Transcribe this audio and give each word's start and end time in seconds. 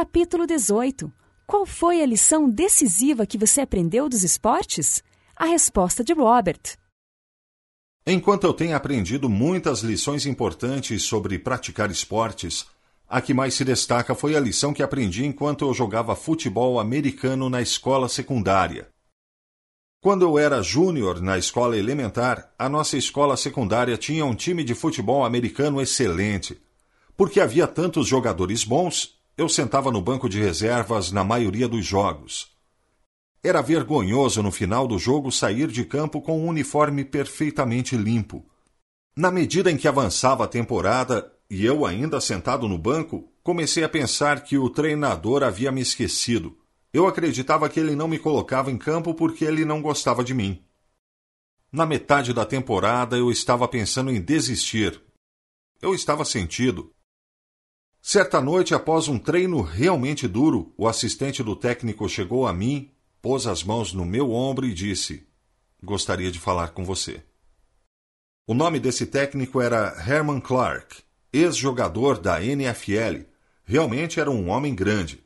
Capítulo 0.00 0.46
18. 0.46 1.12
Qual 1.44 1.66
foi 1.66 2.00
a 2.00 2.06
lição 2.06 2.48
decisiva 2.48 3.26
que 3.26 3.36
você 3.36 3.62
aprendeu 3.62 4.08
dos 4.08 4.22
esportes? 4.22 5.02
A 5.34 5.46
resposta 5.46 6.04
de 6.04 6.12
Robert. 6.12 6.60
Enquanto 8.06 8.44
eu 8.44 8.54
tenho 8.54 8.76
aprendido 8.76 9.28
muitas 9.28 9.80
lições 9.80 10.24
importantes 10.24 11.02
sobre 11.02 11.36
praticar 11.36 11.90
esportes, 11.90 12.64
a 13.08 13.20
que 13.20 13.34
mais 13.34 13.54
se 13.54 13.64
destaca 13.64 14.14
foi 14.14 14.36
a 14.36 14.40
lição 14.40 14.72
que 14.72 14.84
aprendi 14.84 15.26
enquanto 15.26 15.64
eu 15.64 15.74
jogava 15.74 16.14
futebol 16.14 16.78
americano 16.78 17.50
na 17.50 17.60
escola 17.60 18.08
secundária. 18.08 18.88
Quando 20.00 20.24
eu 20.24 20.38
era 20.38 20.62
júnior 20.62 21.20
na 21.20 21.36
escola 21.38 21.76
elementar, 21.76 22.54
a 22.56 22.68
nossa 22.68 22.96
escola 22.96 23.36
secundária 23.36 23.98
tinha 23.98 24.24
um 24.24 24.36
time 24.36 24.62
de 24.62 24.76
futebol 24.76 25.24
americano 25.24 25.82
excelente. 25.82 26.56
Porque 27.16 27.40
havia 27.40 27.66
tantos 27.66 28.06
jogadores 28.06 28.62
bons, 28.62 29.17
eu 29.38 29.48
sentava 29.48 29.90
no 29.90 30.02
banco 30.02 30.28
de 30.28 30.38
reservas 30.38 31.10
na 31.10 31.24
maioria 31.24 31.66
dos 31.66 31.86
jogos. 31.86 32.50
Era 33.42 33.62
vergonhoso 33.62 34.42
no 34.42 34.50
final 34.50 34.86
do 34.86 34.98
jogo 34.98 35.32
sair 35.32 35.68
de 35.68 35.84
campo 35.84 36.20
com 36.20 36.40
um 36.40 36.48
uniforme 36.48 37.04
perfeitamente 37.04 37.96
limpo. 37.96 38.44
Na 39.16 39.30
medida 39.30 39.70
em 39.70 39.78
que 39.78 39.88
avançava 39.88 40.44
a 40.44 40.48
temporada, 40.48 41.32
e 41.48 41.64
eu 41.64 41.86
ainda 41.86 42.20
sentado 42.20 42.68
no 42.68 42.76
banco, 42.76 43.32
comecei 43.42 43.82
a 43.82 43.88
pensar 43.88 44.42
que 44.42 44.58
o 44.58 44.68
treinador 44.68 45.42
havia 45.42 45.72
me 45.72 45.80
esquecido 45.80 46.58
eu 46.92 47.06
acreditava 47.06 47.68
que 47.68 47.78
ele 47.78 47.94
não 47.94 48.08
me 48.08 48.18
colocava 48.18 48.70
em 48.70 48.78
campo 48.78 49.14
porque 49.14 49.44
ele 49.44 49.64
não 49.64 49.82
gostava 49.82 50.24
de 50.24 50.32
mim. 50.32 50.64
Na 51.70 51.84
metade 51.84 52.32
da 52.32 52.46
temporada 52.46 53.16
eu 53.16 53.30
estava 53.30 53.68
pensando 53.68 54.10
em 54.10 54.20
desistir. 54.20 55.00
Eu 55.82 55.94
estava 55.94 56.24
sentido. 56.24 56.92
Certa 58.10 58.40
noite, 58.40 58.74
após 58.74 59.06
um 59.06 59.18
treino 59.18 59.60
realmente 59.60 60.26
duro, 60.26 60.72
o 60.78 60.88
assistente 60.88 61.42
do 61.42 61.54
técnico 61.54 62.08
chegou 62.08 62.46
a 62.46 62.54
mim, 62.54 62.90
pôs 63.20 63.46
as 63.46 63.62
mãos 63.62 63.92
no 63.92 64.06
meu 64.06 64.32
ombro 64.32 64.64
e 64.64 64.72
disse: 64.72 65.26
Gostaria 65.84 66.32
de 66.32 66.38
falar 66.38 66.68
com 66.68 66.86
você. 66.86 67.22
O 68.46 68.54
nome 68.54 68.80
desse 68.80 69.04
técnico 69.04 69.60
era 69.60 69.94
Herman 70.08 70.40
Clark, 70.40 71.02
ex-jogador 71.30 72.18
da 72.18 72.42
NFL. 72.42 73.24
Realmente 73.66 74.18
era 74.18 74.30
um 74.30 74.48
homem 74.48 74.74
grande. 74.74 75.22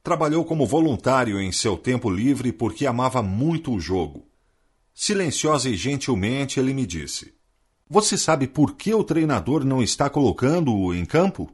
Trabalhou 0.00 0.44
como 0.44 0.68
voluntário 0.68 1.40
em 1.40 1.50
seu 1.50 1.76
tempo 1.76 2.08
livre 2.08 2.52
porque 2.52 2.86
amava 2.86 3.24
muito 3.24 3.74
o 3.74 3.80
jogo. 3.80 4.24
Silenciosa 4.94 5.68
e 5.68 5.74
gentilmente, 5.74 6.60
ele 6.60 6.72
me 6.72 6.86
disse: 6.86 7.34
Você 7.90 8.16
sabe 8.16 8.46
por 8.46 8.76
que 8.76 8.94
o 8.94 9.02
treinador 9.02 9.64
não 9.64 9.82
está 9.82 10.08
colocando-o 10.08 10.94
em 10.94 11.04
campo? 11.04 11.52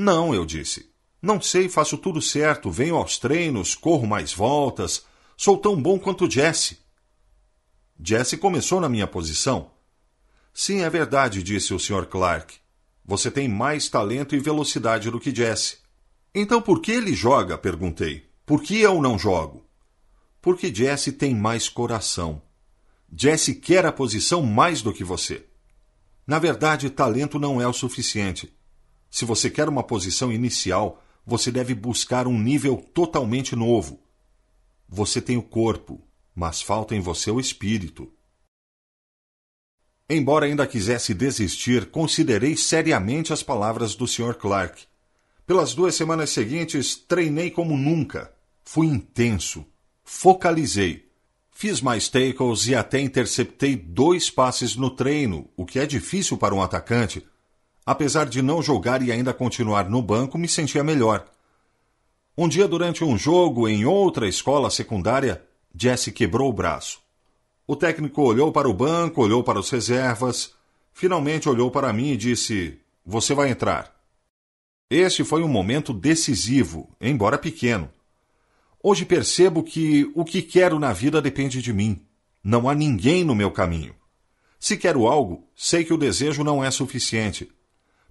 Não, 0.00 0.34
eu 0.34 0.46
disse. 0.46 0.90
Não 1.20 1.42
sei, 1.42 1.68
faço 1.68 1.98
tudo 1.98 2.22
certo, 2.22 2.70
venho 2.70 2.96
aos 2.96 3.18
treinos, 3.18 3.74
corro 3.74 4.06
mais 4.06 4.32
voltas, 4.32 5.04
sou 5.36 5.58
tão 5.58 5.80
bom 5.80 5.98
quanto 5.98 6.28
Jesse. 6.28 6.78
Jesse 8.02 8.38
começou 8.38 8.80
na 8.80 8.88
minha 8.88 9.06
posição. 9.06 9.72
Sim, 10.54 10.80
é 10.80 10.88
verdade, 10.88 11.42
disse 11.42 11.74
o 11.74 11.78
Sr. 11.78 12.06
Clark. 12.06 12.56
Você 13.04 13.30
tem 13.30 13.46
mais 13.46 13.90
talento 13.90 14.34
e 14.34 14.38
velocidade 14.38 15.10
do 15.10 15.20
que 15.20 15.34
Jesse. 15.34 15.80
Então 16.34 16.62
por 16.62 16.80
que 16.80 16.92
ele 16.92 17.12
joga? 17.12 17.58
perguntei. 17.58 18.26
Por 18.46 18.62
que 18.62 18.80
eu 18.80 19.02
não 19.02 19.18
jogo? 19.18 19.66
Porque 20.40 20.74
Jesse 20.74 21.12
tem 21.12 21.34
mais 21.34 21.68
coração. 21.68 22.40
Jesse 23.14 23.54
quer 23.54 23.84
a 23.84 23.92
posição 23.92 24.40
mais 24.40 24.80
do 24.80 24.94
que 24.94 25.04
você. 25.04 25.44
Na 26.26 26.38
verdade, 26.38 26.88
talento 26.88 27.38
não 27.38 27.60
é 27.60 27.68
o 27.68 27.72
suficiente. 27.74 28.50
Se 29.10 29.24
você 29.24 29.50
quer 29.50 29.68
uma 29.68 29.82
posição 29.82 30.32
inicial, 30.32 31.02
você 31.26 31.50
deve 31.50 31.74
buscar 31.74 32.26
um 32.26 32.38
nível 32.38 32.76
totalmente 32.94 33.56
novo. 33.56 34.00
Você 34.88 35.20
tem 35.20 35.36
o 35.36 35.42
corpo, 35.42 36.00
mas 36.34 36.62
falta 36.62 36.94
em 36.94 37.00
você 37.00 37.30
o 37.30 37.40
espírito. 37.40 38.12
Embora 40.08 40.46
ainda 40.46 40.66
quisesse 40.66 41.12
desistir, 41.14 41.90
considerei 41.90 42.56
seriamente 42.56 43.32
as 43.32 43.42
palavras 43.42 43.94
do 43.94 44.06
Sr. 44.06 44.34
Clark 44.34 44.90
pelas 45.50 45.74
duas 45.74 45.96
semanas 45.96 46.30
seguintes, 46.30 46.94
treinei 46.94 47.50
como 47.50 47.76
nunca. 47.76 48.32
Fui 48.62 48.86
intenso. 48.86 49.66
Focalizei. 50.04 51.10
Fiz 51.50 51.80
mais 51.80 52.08
tackles 52.08 52.68
e 52.68 52.74
até 52.76 53.00
interceptei 53.00 53.74
dois 53.74 54.30
passes 54.30 54.76
no 54.76 54.90
treino, 54.90 55.50
o 55.56 55.66
que 55.66 55.80
é 55.80 55.86
difícil 55.86 56.38
para 56.38 56.54
um 56.54 56.62
atacante. 56.62 57.26
Apesar 57.84 58.26
de 58.26 58.42
não 58.42 58.62
jogar 58.62 59.02
e 59.02 59.10
ainda 59.10 59.32
continuar 59.32 59.88
no 59.88 60.02
banco, 60.02 60.38
me 60.38 60.48
sentia 60.48 60.84
melhor. 60.84 61.26
Um 62.36 62.48
dia, 62.48 62.68
durante 62.68 63.04
um 63.04 63.18
jogo 63.18 63.68
em 63.68 63.84
outra 63.84 64.28
escola 64.28 64.70
secundária, 64.70 65.42
Jesse 65.74 66.12
quebrou 66.12 66.48
o 66.48 66.52
braço. 66.52 67.00
O 67.66 67.76
técnico 67.76 68.22
olhou 68.22 68.50
para 68.50 68.68
o 68.68 68.74
banco, 68.74 69.22
olhou 69.22 69.44
para 69.44 69.58
os 69.58 69.70
reservas, 69.70 70.52
finalmente 70.92 71.48
olhou 71.48 71.70
para 71.70 71.92
mim 71.92 72.10
e 72.10 72.16
disse: 72.16 72.78
Você 73.04 73.34
vai 73.34 73.50
entrar. 73.50 73.94
Este 74.90 75.22
foi 75.22 75.42
um 75.42 75.48
momento 75.48 75.92
decisivo, 75.92 76.88
embora 77.00 77.38
pequeno. 77.38 77.88
Hoje 78.82 79.04
percebo 79.04 79.62
que 79.62 80.10
o 80.14 80.24
que 80.24 80.42
quero 80.42 80.78
na 80.78 80.92
vida 80.92 81.22
depende 81.22 81.62
de 81.62 81.72
mim. 81.72 82.04
Não 82.42 82.68
há 82.68 82.74
ninguém 82.74 83.22
no 83.22 83.34
meu 83.34 83.50
caminho. 83.50 83.94
Se 84.58 84.76
quero 84.76 85.06
algo, 85.06 85.46
sei 85.54 85.84
que 85.84 85.92
o 85.92 85.98
desejo 85.98 86.42
não 86.42 86.64
é 86.64 86.70
suficiente. 86.70 87.50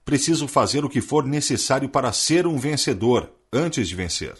Preciso 0.09 0.47
fazer 0.47 0.83
o 0.83 0.89
que 0.89 1.01
for 1.01 1.23
necessário 1.23 1.87
para 1.87 2.11
ser 2.11 2.47
um 2.47 2.57
vencedor 2.57 3.31
antes 3.53 3.87
de 3.87 3.93
vencer. 3.93 4.33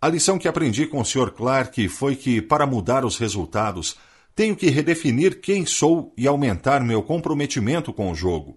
A 0.00 0.08
lição 0.08 0.38
que 0.38 0.46
aprendi 0.46 0.86
com 0.86 1.00
o 1.00 1.04
Sr. 1.04 1.32
Clark 1.32 1.88
foi 1.88 2.14
que, 2.14 2.40
para 2.40 2.64
mudar 2.64 3.04
os 3.04 3.18
resultados, 3.18 3.96
tenho 4.36 4.54
que 4.54 4.70
redefinir 4.70 5.40
quem 5.40 5.66
sou 5.66 6.12
e 6.16 6.28
aumentar 6.28 6.80
meu 6.80 7.02
comprometimento 7.02 7.92
com 7.92 8.08
o 8.08 8.14
jogo. 8.14 8.56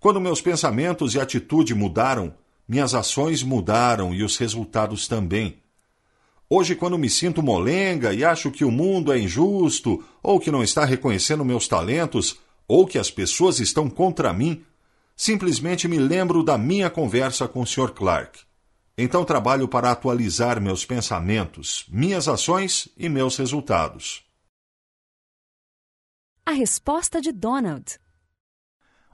Quando 0.00 0.18
meus 0.18 0.40
pensamentos 0.40 1.14
e 1.14 1.20
atitude 1.20 1.74
mudaram, 1.74 2.32
minhas 2.66 2.94
ações 2.94 3.42
mudaram 3.42 4.14
e 4.14 4.22
os 4.22 4.38
resultados 4.38 5.06
também. 5.06 5.58
Hoje, 6.48 6.74
quando 6.74 6.96
me 6.96 7.10
sinto 7.10 7.42
molenga 7.42 8.14
e 8.14 8.24
acho 8.24 8.50
que 8.50 8.64
o 8.64 8.70
mundo 8.70 9.12
é 9.12 9.18
injusto, 9.18 10.02
ou 10.22 10.40
que 10.40 10.50
não 10.50 10.62
está 10.62 10.86
reconhecendo 10.86 11.44
meus 11.44 11.68
talentos, 11.68 12.38
ou 12.66 12.86
que 12.86 12.98
as 12.98 13.10
pessoas 13.10 13.60
estão 13.60 13.90
contra 13.90 14.32
mim, 14.32 14.64
simplesmente 15.18 15.88
me 15.88 15.98
lembro 15.98 16.44
da 16.44 16.56
minha 16.56 16.88
conversa 16.88 17.48
com 17.48 17.62
o 17.62 17.66
Sr. 17.66 17.90
Clark. 17.92 18.38
Então 18.96 19.24
trabalho 19.24 19.66
para 19.66 19.90
atualizar 19.90 20.60
meus 20.60 20.84
pensamentos, 20.86 21.84
minhas 21.88 22.28
ações 22.28 22.88
e 22.96 23.08
meus 23.08 23.36
resultados. 23.36 24.24
A 26.46 26.52
resposta 26.52 27.20
de 27.20 27.32
Donald. 27.32 27.98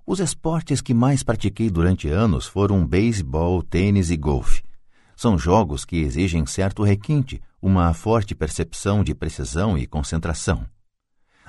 Os 0.07 0.21
esportes 0.21 0.83
que 0.83 0.93
mais 0.93 1.23
pratiquei 1.23 1.71
durante 1.71 2.07
anos 2.07 2.47
foram 2.47 2.87
beisebol, 2.87 3.63
tênis 3.63 4.11
e 4.11 4.17
golfe. 4.19 4.63
São 5.17 5.39
jogos 5.39 5.87
que 5.87 5.97
exigem 5.97 6.45
certo 6.45 6.83
requinte, 6.83 7.41
uma 7.63 7.95
forte 7.95 8.35
percepção 8.35 9.03
de 9.03 9.15
precisão 9.15 9.79
e 9.79 9.87
concentração. 9.87 10.69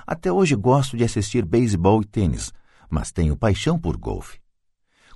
Até 0.06 0.32
hoje 0.32 0.56
gosto 0.56 0.96
de 0.96 1.04
assistir 1.04 1.44
beisebol 1.44 2.00
e 2.00 2.06
tênis, 2.06 2.54
mas 2.88 3.12
tenho 3.12 3.36
paixão 3.36 3.78
por 3.78 3.98
golfe. 3.98 4.45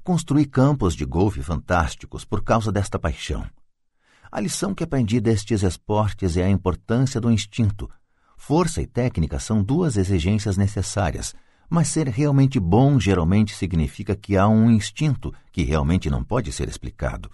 Construí 0.03 0.47
campos 0.47 0.95
de 0.95 1.05
golfe 1.05 1.43
fantásticos 1.43 2.25
por 2.25 2.43
causa 2.43 2.73
desta 2.73 2.99
paixão. 2.99 3.45
A 4.31 4.41
lição 4.41 4.75
que 4.75 4.85
aprendi 4.85 5.21
destes 5.21 5.63
esportes 5.63 6.37
é 6.37 6.45
a 6.45 6.51
importância 6.51 7.21
do 7.21 7.31
instinto. 7.31 7.91
Força 8.37 8.81
e 8.81 8.87
técnica 8.87 9.39
são 9.39 9.63
duas 9.63 9.97
exigências 9.97 10.57
necessárias 10.57 11.35
mas 11.71 11.87
ser 11.87 12.09
realmente 12.09 12.59
bom 12.59 12.99
geralmente 12.99 13.55
significa 13.55 14.17
que 14.17 14.37
há 14.37 14.49
um 14.49 14.69
instinto 14.69 15.33
que 15.53 15.63
realmente 15.63 16.11
não 16.11 16.25
pode 16.25 16.51
ser 16.51 16.69
explicado. 16.69 17.31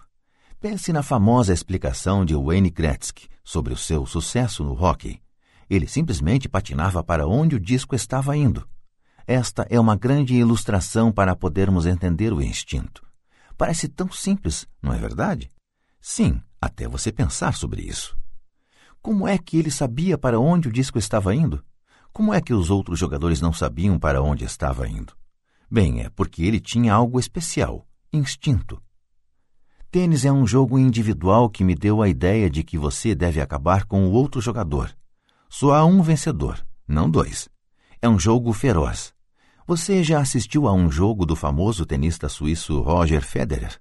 Pense 0.60 0.92
na 0.92 1.02
famosa 1.02 1.54
explicação 1.54 2.22
de 2.22 2.34
Wayne 2.34 2.68
Gretzky 2.68 3.28
sobre 3.42 3.72
o 3.72 3.76
seu 3.76 4.04
sucesso 4.04 4.62
no 4.62 4.74
hockey. 4.74 5.22
Ele 5.70 5.88
simplesmente 5.88 6.50
patinava 6.50 7.02
para 7.02 7.26
onde 7.26 7.56
o 7.56 7.60
disco 7.60 7.94
estava 7.94 8.36
indo. 8.36 8.68
Esta 9.26 9.66
é 9.68 9.80
uma 9.80 9.96
grande 9.96 10.34
ilustração 10.34 11.10
para 11.10 11.34
podermos 11.34 11.84
entender 11.84 12.32
o 12.32 12.40
instinto. 12.40 13.04
Parece 13.58 13.88
tão 13.88 14.12
simples, 14.12 14.68
não 14.80 14.92
é 14.92 14.98
verdade? 14.98 15.50
Sim, 16.00 16.40
até 16.60 16.86
você 16.86 17.10
pensar 17.10 17.54
sobre 17.54 17.82
isso. 17.82 18.16
Como 19.02 19.26
é 19.26 19.36
que 19.36 19.58
ele 19.58 19.70
sabia 19.70 20.16
para 20.16 20.38
onde 20.38 20.68
o 20.68 20.72
disco 20.72 20.98
estava 20.98 21.34
indo? 21.34 21.64
Como 22.12 22.32
é 22.32 22.40
que 22.40 22.54
os 22.54 22.70
outros 22.70 23.00
jogadores 23.00 23.40
não 23.40 23.52
sabiam 23.52 23.98
para 23.98 24.22
onde 24.22 24.44
estava 24.44 24.88
indo? 24.88 25.12
Bem, 25.68 26.02
é 26.02 26.08
porque 26.10 26.44
ele 26.44 26.60
tinha 26.60 26.94
algo 26.94 27.18
especial, 27.18 27.84
instinto. 28.12 28.80
Tênis 29.90 30.24
é 30.24 30.30
um 30.30 30.46
jogo 30.46 30.78
individual 30.78 31.50
que 31.50 31.64
me 31.64 31.74
deu 31.74 32.00
a 32.00 32.08
ideia 32.08 32.48
de 32.48 32.62
que 32.62 32.78
você 32.78 33.14
deve 33.14 33.40
acabar 33.40 33.86
com 33.86 34.06
o 34.06 34.12
outro 34.12 34.40
jogador. 34.40 34.96
Só 35.48 35.74
há 35.74 35.84
um 35.84 36.00
vencedor, 36.00 36.64
não 36.86 37.10
dois. 37.10 37.48
É 38.00 38.08
um 38.08 38.18
jogo 38.18 38.52
feroz. 38.52 39.15
Você 39.68 40.00
já 40.04 40.20
assistiu 40.20 40.68
a 40.68 40.72
um 40.72 40.88
jogo 40.88 41.26
do 41.26 41.34
famoso 41.34 41.84
tenista 41.84 42.28
suíço 42.28 42.80
Roger 42.82 43.20
Federer? 43.20 43.80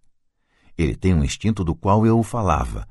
Ele 0.75 0.95
tem 0.95 1.13
um 1.13 1.23
instinto 1.23 1.63
do 1.63 1.75
qual 1.75 2.07
eu 2.07 2.23
falava. 2.23 2.87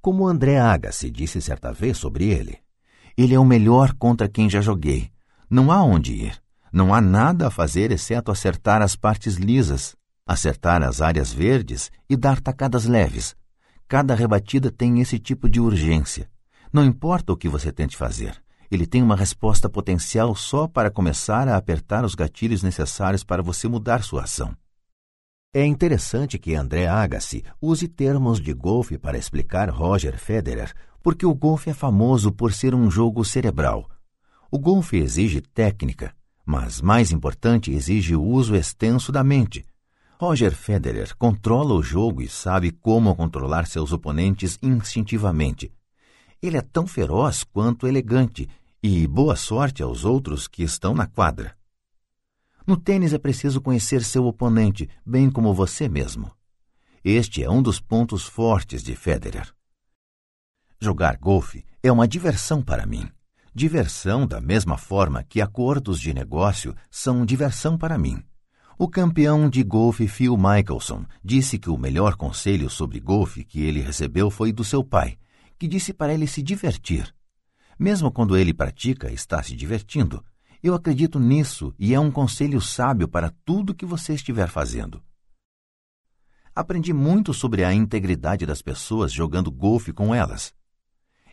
Como 0.00 0.26
André 0.26 0.58
Agassi 0.58 1.10
disse 1.10 1.42
certa 1.42 1.74
vez 1.74 1.98
sobre 1.98 2.24
ele. 2.24 2.58
Ele 3.18 3.34
é 3.34 3.38
o 3.38 3.44
melhor 3.44 3.92
contra 3.92 4.30
quem 4.30 4.48
já 4.48 4.62
joguei. 4.62 5.10
Não 5.50 5.70
há 5.70 5.84
onde 5.84 6.14
ir. 6.14 6.42
Não 6.72 6.94
há 6.94 7.02
nada 7.02 7.48
a 7.48 7.50
fazer 7.50 7.92
exceto 7.92 8.30
acertar 8.30 8.80
as 8.80 8.96
partes 8.96 9.34
lisas, 9.34 9.94
acertar 10.26 10.82
as 10.82 11.02
áreas 11.02 11.30
verdes 11.30 11.90
e 12.08 12.16
dar 12.16 12.40
tacadas 12.40 12.86
leves. 12.86 13.36
Cada 13.86 14.14
rebatida 14.14 14.70
tem 14.70 15.02
esse 15.02 15.18
tipo 15.18 15.50
de 15.50 15.60
urgência. 15.60 16.30
Não 16.72 16.82
importa 16.82 17.30
o 17.30 17.36
que 17.36 17.48
você 17.48 17.70
tente 17.70 17.94
fazer, 17.94 18.42
ele 18.70 18.86
tem 18.86 19.02
uma 19.02 19.16
resposta 19.16 19.68
potencial 19.68 20.34
só 20.34 20.66
para 20.66 20.90
começar 20.90 21.48
a 21.48 21.56
apertar 21.56 22.04
os 22.04 22.14
gatilhos 22.14 22.62
necessários 22.62 23.24
para 23.24 23.42
você 23.42 23.68
mudar 23.68 24.02
sua 24.02 24.24
ação. 24.24 24.54
É 25.52 25.64
interessante 25.64 26.38
que 26.38 26.54
André 26.54 26.86
Agassi 26.86 27.42
use 27.60 27.88
termos 27.88 28.40
de 28.40 28.52
golfe 28.52 28.98
para 28.98 29.16
explicar 29.16 29.70
Roger 29.70 30.18
Federer, 30.18 30.74
porque 31.02 31.24
o 31.24 31.34
golfe 31.34 31.70
é 31.70 31.74
famoso 31.74 32.30
por 32.30 32.52
ser 32.52 32.74
um 32.74 32.90
jogo 32.90 33.24
cerebral. 33.24 33.88
O 34.50 34.58
golfe 34.58 34.98
exige 34.98 35.40
técnica, 35.40 36.14
mas 36.44 36.80
mais 36.80 37.12
importante, 37.12 37.70
exige 37.70 38.14
o 38.14 38.22
uso 38.22 38.54
extenso 38.54 39.10
da 39.10 39.24
mente. 39.24 39.64
Roger 40.20 40.54
Federer 40.54 41.16
controla 41.16 41.74
o 41.74 41.82
jogo 41.82 42.20
e 42.20 42.28
sabe 42.28 42.70
como 42.72 43.14
controlar 43.14 43.66
seus 43.66 43.92
oponentes 43.92 44.58
instintivamente. 44.60 45.72
Ele 46.42 46.56
é 46.56 46.60
tão 46.60 46.86
feroz 46.86 47.44
quanto 47.44 47.86
elegante 47.86 48.48
e 48.82 49.06
boa 49.08 49.34
sorte 49.34 49.82
aos 49.82 50.04
outros 50.04 50.46
que 50.46 50.62
estão 50.62 50.94
na 50.94 51.06
quadra. 51.06 51.56
No 52.66 52.76
tênis 52.76 53.12
é 53.12 53.18
preciso 53.18 53.60
conhecer 53.60 54.04
seu 54.04 54.26
oponente, 54.26 54.88
bem 55.04 55.30
como 55.30 55.52
você 55.52 55.88
mesmo. 55.88 56.30
Este 57.04 57.42
é 57.42 57.50
um 57.50 57.60
dos 57.60 57.80
pontos 57.80 58.24
fortes 58.24 58.82
de 58.82 58.94
Federer. 58.94 59.52
Jogar 60.80 61.16
golfe 61.16 61.64
é 61.82 61.90
uma 61.90 62.06
diversão 62.06 62.62
para 62.62 62.86
mim. 62.86 63.08
Diversão 63.52 64.26
da 64.26 64.40
mesma 64.40 64.78
forma 64.78 65.24
que 65.24 65.40
acordos 65.40 65.98
de 65.98 66.14
negócio 66.14 66.74
são 66.88 67.26
diversão 67.26 67.76
para 67.76 67.98
mim. 67.98 68.22
O 68.78 68.86
campeão 68.86 69.50
de 69.50 69.64
golfe 69.64 70.06
Phil 70.06 70.36
Michelson 70.36 71.04
disse 71.24 71.58
que 71.58 71.68
o 71.68 71.76
melhor 71.76 72.14
conselho 72.14 72.70
sobre 72.70 73.00
golfe 73.00 73.42
que 73.42 73.60
ele 73.60 73.80
recebeu 73.80 74.30
foi 74.30 74.52
do 74.52 74.62
seu 74.62 74.84
pai, 74.84 75.18
que 75.58 75.66
disse 75.66 75.92
para 75.92 76.14
ele 76.14 76.28
se 76.28 76.40
divertir. 76.40 77.12
Mesmo 77.78 78.10
quando 78.10 78.36
ele 78.36 78.52
pratica, 78.52 79.12
está 79.12 79.40
se 79.42 79.54
divertindo. 79.54 80.24
Eu 80.60 80.74
acredito 80.74 81.20
nisso 81.20 81.72
e 81.78 81.94
é 81.94 82.00
um 82.00 82.10
conselho 82.10 82.60
sábio 82.60 83.06
para 83.06 83.32
tudo 83.44 83.74
que 83.74 83.86
você 83.86 84.14
estiver 84.14 84.48
fazendo. 84.48 85.00
Aprendi 86.52 86.92
muito 86.92 87.32
sobre 87.32 87.62
a 87.62 87.72
integridade 87.72 88.44
das 88.44 88.60
pessoas 88.60 89.12
jogando 89.12 89.48
golfe 89.48 89.92
com 89.92 90.12
elas. 90.12 90.52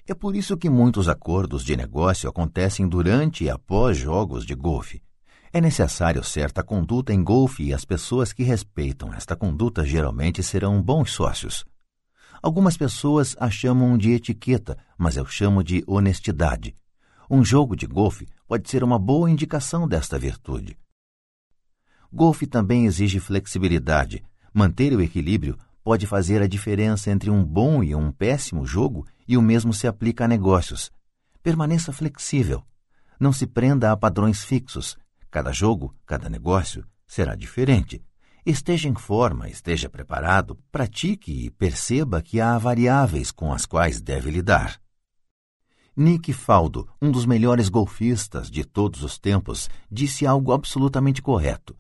É 0.06 0.14
por 0.14 0.36
isso 0.36 0.56
que 0.56 0.70
muitos 0.70 1.10
acordos 1.10 1.66
de 1.66 1.76
negócio 1.76 2.30
acontecem 2.30 2.88
durante 2.88 3.46
e 3.46 3.50
após 3.50 3.98
jogos 3.98 4.46
de 4.46 4.54
golfe. 4.54 5.02
É 5.52 5.60
necessário 5.60 6.24
certa 6.24 6.62
conduta 6.62 7.12
em 7.12 7.24
golfe 7.24 7.64
e 7.64 7.74
as 7.74 7.84
pessoas 7.84 8.32
que 8.32 8.44
respeitam 8.44 9.12
esta 9.12 9.36
conduta 9.36 9.84
geralmente 9.84 10.44
serão 10.44 10.80
bons 10.80 11.12
sócios. 11.12 11.66
Algumas 12.46 12.78
pessoas 12.78 13.36
a 13.40 13.50
chamam 13.50 13.98
de 13.98 14.12
etiqueta, 14.12 14.78
mas 14.96 15.18
eu 15.18 15.26
chamo 15.26 15.64
de 15.64 15.84
honestidade. 15.88 16.76
Um 17.28 17.44
jogo 17.44 17.76
de 17.76 17.88
golfe 17.88 18.28
pode 18.48 18.70
ser 18.70 18.84
uma 18.84 19.00
boa 19.00 19.32
indicação 19.32 19.88
desta 19.88 20.20
virtude. 20.20 20.78
Golfe 22.14 22.46
também 22.46 22.86
exige 22.86 23.20
flexibilidade. 23.20 24.24
Manter 24.54 24.94
o 24.94 25.02
equilíbrio 25.02 25.58
pode 25.84 26.06
fazer 26.06 26.40
a 26.40 26.48
diferença 26.48 27.10
entre 27.10 27.32
um 27.32 27.44
bom 27.44 27.84
e 27.84 27.96
um 27.96 28.12
péssimo 28.12 28.64
jogo 28.64 29.08
e 29.28 29.36
o 29.36 29.42
mesmo 29.42 29.74
se 29.74 29.88
aplica 29.88 30.26
a 30.26 30.28
negócios. 30.28 30.92
Permaneça 31.42 31.92
flexível. 31.92 32.64
Não 33.20 33.34
se 33.34 33.48
prenda 33.48 33.92
a 33.92 33.98
padrões 33.98 34.46
fixos. 34.46 34.96
Cada 35.32 35.52
jogo, 35.52 35.96
cada 36.06 36.30
negócio 36.30 36.86
será 37.08 37.34
diferente. 37.34 38.06
Esteja 38.46 38.88
em 38.88 38.94
forma, 38.94 39.50
esteja 39.50 39.90
preparado, 39.90 40.56
pratique 40.72 41.32
e 41.32 41.50
perceba 41.50 42.22
que 42.22 42.40
há 42.40 42.56
variáveis 42.60 43.32
com 43.32 43.52
as 43.52 43.66
quais 43.66 44.00
deve 44.00 44.30
lidar. 44.30 44.80
Nick 45.98 46.32
Faldo, 46.32 46.88
um 47.02 47.10
dos 47.10 47.26
melhores 47.26 47.70
golfistas 47.70 48.52
de 48.52 48.64
todos 48.64 49.02
os 49.02 49.18
tempos, 49.18 49.68
disse 49.90 50.28
algo 50.28 50.52
absolutamente 50.52 51.24
correto. 51.24 51.76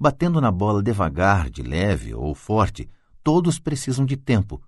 Batendo 0.00 0.40
na 0.40 0.50
bola 0.50 0.82
devagar, 0.82 1.50
de 1.50 1.62
leve 1.62 2.14
ou 2.14 2.34
forte, 2.34 2.88
todos 3.22 3.58
precisam 3.58 4.06
de 4.06 4.16
tempo. 4.16 4.62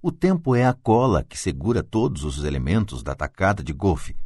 O 0.00 0.10
tempo 0.10 0.54
é 0.54 0.64
a 0.64 0.72
cola 0.72 1.22
que 1.22 1.36
segura 1.36 1.82
todos 1.82 2.24
os 2.24 2.44
elementos 2.44 3.02
da 3.02 3.14
tacada 3.14 3.62
de 3.62 3.74
golfe. 3.74 4.16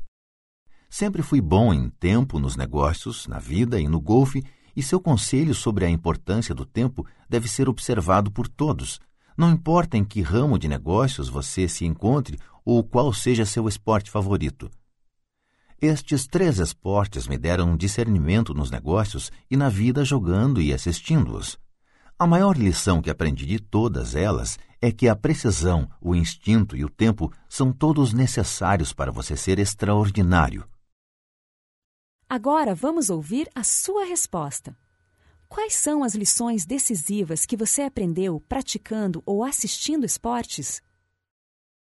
Sempre 0.88 1.22
fui 1.22 1.40
bom 1.40 1.74
em 1.74 1.90
tempo 1.90 2.38
nos 2.38 2.54
negócios, 2.54 3.26
na 3.26 3.40
vida 3.40 3.80
e 3.80 3.88
no 3.88 4.00
golfe, 4.00 4.44
e 4.78 4.82
seu 4.82 5.00
conselho 5.00 5.56
sobre 5.56 5.84
a 5.84 5.90
importância 5.90 6.54
do 6.54 6.64
tempo 6.64 7.04
deve 7.28 7.48
ser 7.48 7.68
observado 7.68 8.30
por 8.30 8.46
todos. 8.46 9.00
Não 9.36 9.50
importa 9.50 9.96
em 9.96 10.04
que 10.04 10.22
ramo 10.22 10.56
de 10.56 10.68
negócios 10.68 11.28
você 11.28 11.66
se 11.66 11.84
encontre 11.84 12.38
ou 12.64 12.84
qual 12.84 13.12
seja 13.12 13.44
seu 13.44 13.66
esporte 13.66 14.08
favorito. 14.08 14.70
Estes 15.82 16.28
três 16.28 16.60
esportes 16.60 17.26
me 17.26 17.36
deram 17.36 17.76
discernimento 17.76 18.54
nos 18.54 18.70
negócios 18.70 19.32
e 19.50 19.56
na 19.56 19.68
vida 19.68 20.04
jogando 20.04 20.62
e 20.62 20.72
assistindo-os. 20.72 21.58
A 22.16 22.24
maior 22.24 22.56
lição 22.56 23.02
que 23.02 23.10
aprendi 23.10 23.46
de 23.46 23.58
todas 23.58 24.14
elas 24.14 24.60
é 24.80 24.92
que 24.92 25.08
a 25.08 25.16
precisão, 25.16 25.90
o 26.00 26.14
instinto 26.14 26.76
e 26.76 26.84
o 26.84 26.88
tempo 26.88 27.32
são 27.48 27.72
todos 27.72 28.12
necessários 28.12 28.92
para 28.92 29.10
você 29.10 29.36
ser 29.36 29.58
extraordinário. 29.58 30.64
Agora 32.30 32.74
vamos 32.74 33.08
ouvir 33.08 33.48
a 33.54 33.64
sua 33.64 34.04
resposta. 34.04 34.76
Quais 35.48 35.74
são 35.74 36.04
as 36.04 36.14
lições 36.14 36.66
decisivas 36.66 37.46
que 37.46 37.56
você 37.56 37.80
aprendeu 37.80 38.38
praticando 38.46 39.22
ou 39.24 39.42
assistindo 39.42 40.04
esportes? 40.04 40.82